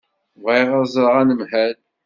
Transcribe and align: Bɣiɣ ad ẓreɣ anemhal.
Bɣiɣ 0.43 0.69
ad 0.79 0.85
ẓreɣ 0.93 1.15
anemhal. 1.21 1.75